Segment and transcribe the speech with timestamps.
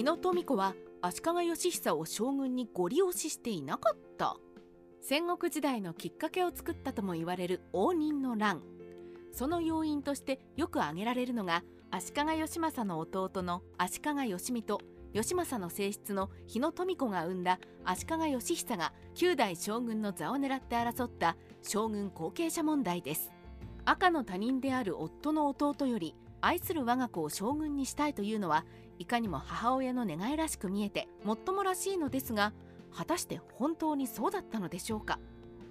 [0.00, 4.38] 日野富子は足利義久を将軍にご利押ししていなかった。
[5.02, 8.62] 戦国時代のきっかけを作ったとも言われる応仁の乱。
[9.30, 14.80] その要因としてよく挙げられるのが足利義政の弟の足利義美と
[15.12, 23.30] 義政の正室の日野富子が生んだ足利義久が9代将軍の座を狙って争った将軍後継者問題です。
[23.84, 28.64] 赤の他人である夫の弟より愛する我が子を将軍にしたいというのは
[29.00, 32.52] いかにも母親の願いらしく見えてもっともらしいのですが
[32.94, 35.18] 果たして本当にそうだったのでしょうか？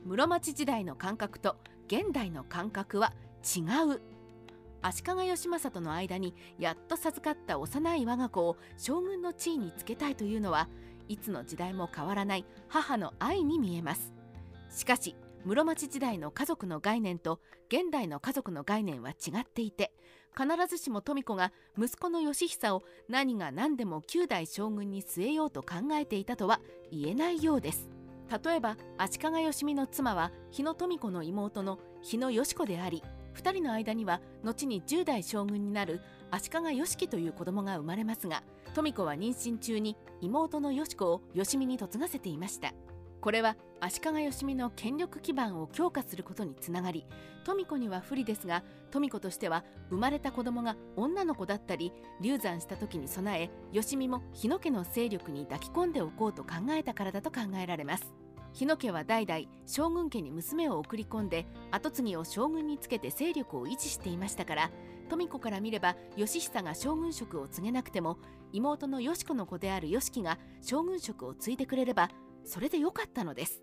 [0.04, 3.62] 室町時代の感覚と現代の感覚は違
[3.94, 4.02] う。
[4.82, 10.68] 足利義政との間にやっと授かった幼い我が子を将軍の地位につけたいというのは
[11.08, 14.12] いつの時代も変わらない母の愛に見えます。
[14.72, 15.16] しかし
[15.46, 19.94] 室町時代の家族の概念と現代の家族の概念は違っていて
[20.38, 27.90] 必ずしも富子が息子の義久を何が何でも9代将軍に据えようと考えていたとは言えないようです。
[28.44, 33.04] 例えば足利義美の妻は日野富子の妹の日野義子であり
[33.34, 38.44] 2人の間には後に10代将軍になる足利義樹という子供が生まれますが
[38.76, 42.72] 富子は妊娠中に妹の義子を義美に嫁がせていました。
[43.22, 47.06] これは足利義美の権力基盤を強化することにつながり
[47.44, 58.14] 富子には不利ですが富子としては生まれた子供が女の子だったり流産した時に備え義美も日野家の勢力に抱き込んでおこうと考えたからだと考えられます。
[58.54, 64.72] 日野家は代々将軍家に娘を送り込んで跡継ぎを将軍につけて勢力を維持していましたから
[65.10, 68.18] 富子から見れば義久が将軍職を継げなくても
[68.52, 72.10] 妹の義子の子である義樹が将軍職を継いでくれれば
[72.46, 73.62] それでよかったのです。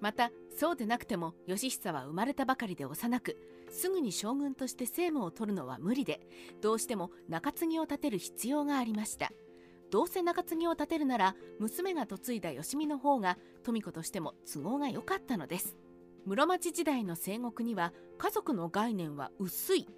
[0.00, 3.36] またそうでなくても義久は生まれたばかりで幼く
[3.70, 6.20] すぐに将軍として政務を取るのは無理で
[6.62, 9.30] どうしても中継ぎを立てる必要がありました。
[9.90, 15.76] どうせ中継ぎを立てるなら娘が嫁いだ義美の方が富子としても都合が良かったのです。
[16.26, 19.88] 室町時代の戦国には家族の概念は薄い。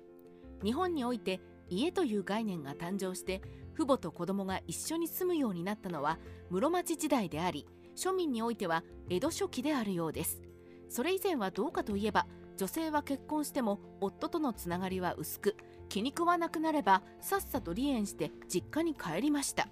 [0.65, 3.43] 日本において家という概念が誕生して
[3.77, 6.19] 父母と子供が一緒に住むようになったのは
[6.51, 7.67] 室町時代であり
[7.97, 10.43] 庶民においては江戸初期であるようです。
[10.89, 12.27] それ以前はどうかといえば
[12.57, 15.57] 女性は結婚しても夫とのつながりは薄く
[15.89, 19.69] 気に食わなくなればさっさと離縁して実家に帰りました。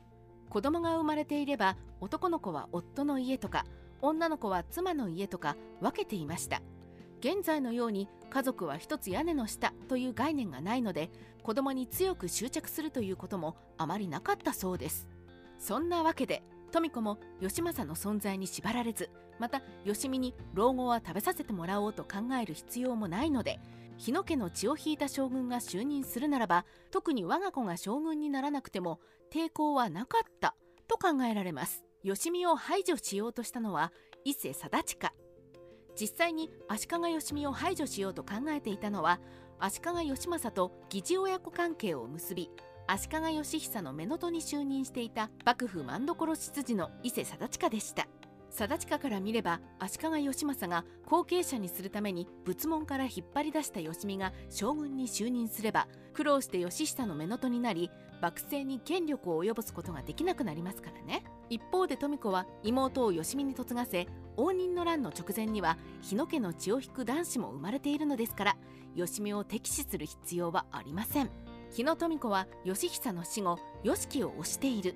[0.48, 3.64] 子供が生まれていれば男の子は夫の家とか
[4.03, 6.62] 女の子は妻の家とか分けていました。
[7.20, 11.10] 現在のように家族は一つ屋根の下という概念がないので
[11.42, 15.06] 子供に強く執着するということもあまりなかったそうです。
[15.59, 23.60] そんなわけで富子も義政の存在に縛られずまた義美に老後は食べさせてもらおうと考える必要もないので
[23.97, 28.98] 日野家の血を引いた将軍が就任するならば特に我が子が将軍にならなくても
[29.30, 30.54] 抵抗はなかった
[30.88, 31.84] と考えられます。
[32.03, 33.92] 義美を排除しようとしたのは
[34.25, 35.12] 伊勢貞親。
[36.00, 39.20] 実際に足利義美を排除しようと考えていたのは
[39.59, 42.50] 足利義政と疑似親子関係を結び
[42.93, 48.09] 足利義久の乳母に就任していた幕府万所執事の伊勢貞親でした。
[48.51, 61.22] 貞親から見れば足利義政が後継者にするために仏門から引っ張り出した義美が将軍に就任すれば苦労して義久の乳母になり幕政に権力を及ぼすことができなくなりますからね。
[61.49, 68.57] 一方で富子は妹を義美に嫁がせ応仁の乱の直前には日野家の血を引く男子も生まれているのですから
[68.97, 71.50] 義美を敵視する必要はありません。
[71.70, 74.94] 日野富子は義久の死後義樹を推している。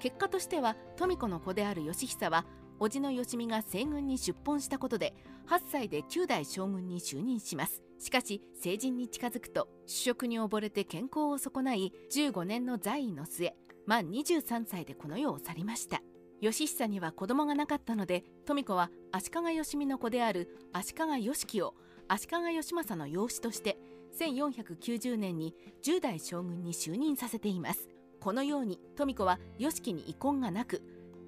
[0.00, 2.46] 結果としては富子の子である義久は
[2.78, 5.14] 叔父の義美が西軍に出奔したことで
[5.48, 7.82] 8歳で9代将軍に就任します。
[7.98, 13.54] しかし成人に近づくと主食に溺れて健康を損ない15年の在位の末
[13.86, 16.00] 満23歳でこの世を去りました。
[16.40, 21.74] 義久には子供がなかったので富子は足利義美の子である足利義樹を
[22.08, 23.76] 足利義政の養子として
[24.18, 27.88] 1490年に10代将軍に就任させています。
[28.20, 30.82] このように富子は義樹に遺恨がなく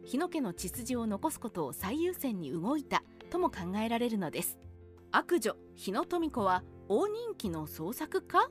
[0.04, 4.58] 日野家の血筋を残すことを最優先に動いたとも考えられるのです。
[5.10, 8.50] 悪女日野富子は大人気の創作家？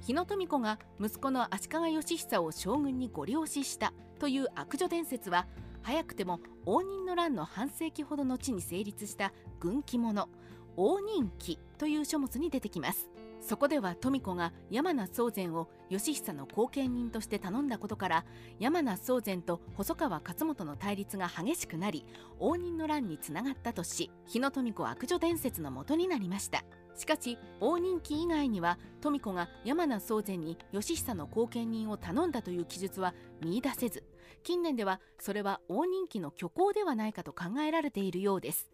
[0.00, 5.46] 日野富子が息子の足利義久を将軍にご利押したという悪女伝説は
[5.82, 10.28] 早くても応仁の乱の半世紀ほど後に成立した軍記物
[10.76, 13.08] 応仁記という書物に出てきます。
[13.46, 18.24] そこでは富子が山名宗全を義久の後見人として頼んだことから
[18.58, 22.06] 山名宗全と細川勝元の対立が激しくなり
[22.38, 26.64] 応仁の乱につながったとし日野富子悪女伝説の元になりました。
[26.96, 34.04] しかし大人気以外には富子が山名宗全に義久の後見人を頼んだという記述は見いだせず
[34.44, 38.73] 近年ではそれは大人気の虚構ではないかと考えられているようです。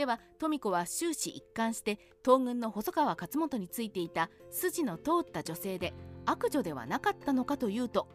[0.00, 5.92] では富子は終始一貫して東軍の細川勝元についていた筋の通った女性で
[6.24, 8.08] 悪女ではなかったのかというと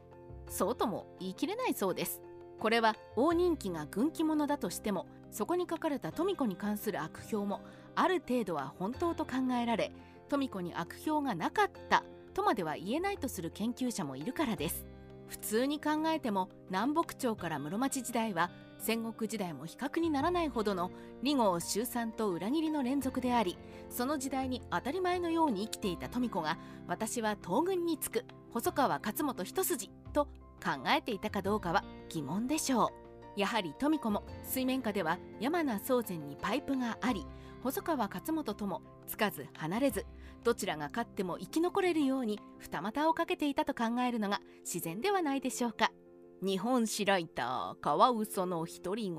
[0.49, 2.23] そうとも言い切れないそうです。
[2.59, 7.61] これは大人気が軍記者だとしてもそこに書かれた富子に関する悪評も
[7.93, 9.91] ある程度は本当と考えられ
[10.27, 12.03] 富子に悪評がなかった
[12.33, 14.87] とまでは言えないとする研究者もいるからです。
[15.27, 18.49] 普通に考えても南北朝から室町時代は
[18.85, 20.91] 戦国時代も比較にならないほどの
[21.25, 23.57] 離合集散と裏切りの連続であり
[23.89, 30.25] その時代に当たり前のように生きていた富子が私は東軍につく細川勝元一筋と
[30.63, 32.91] 考えていたかどうかは疑問でしょ
[33.35, 33.39] う。
[33.39, 37.25] やはり富子も水面下では山名宗全にパイプがあり
[37.63, 40.05] 細川勝元ともつかず離れず
[40.43, 45.91] どちらが勝っても生き残れるように二股をかけていたと考えるのが自然ではないでしょうか。
[46.43, 49.15] 日本史ライターカワウソの独り言。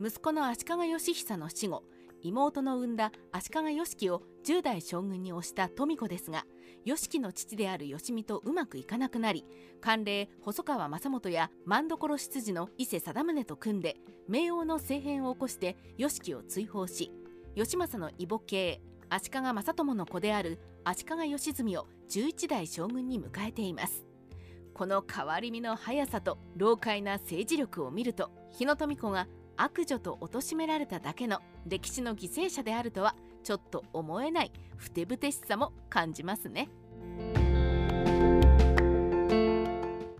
[0.00, 1.82] 息子の足利義久の死後
[2.22, 6.44] 妹の産んだ足利義樹を10代将軍に推した富子ですが
[6.84, 9.44] 義樹の父である義美とうまくいかなくなり
[9.80, 13.96] 官令細川正元や万所執事の伊勢貞宗と組んで
[14.28, 17.10] 明王の政変を起こして義樹を追放し
[17.56, 24.07] 義政の異母系足利正友の子である足利義澄を11代将軍に迎えています。
[24.78, 29.26] この変わり身の速さと老快な政治力を見ると日野富子が
[29.56, 36.68] 悪女と貶められただけの歴史の犠牲者であるとはちょっと思えないふてぶてしさも感じますね。